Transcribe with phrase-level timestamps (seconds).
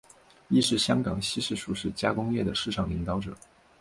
[0.47, 3.37] 亦是香港西式熟食加工业的市场领导者。